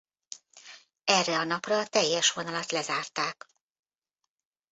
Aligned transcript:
Erre 1.17 1.37
a 1.39 1.43
napra 1.43 1.79
a 1.79 1.87
teljes 1.87 2.31
vonalat 2.31 2.71
lezárták. 2.71 3.47